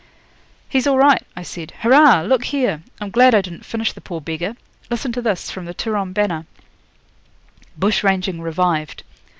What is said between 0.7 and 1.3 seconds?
all right,'